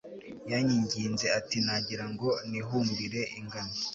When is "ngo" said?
2.11-2.29